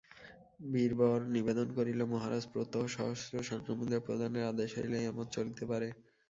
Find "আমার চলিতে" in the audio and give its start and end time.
5.11-5.63